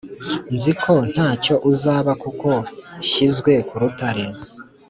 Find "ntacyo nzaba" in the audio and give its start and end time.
1.11-2.11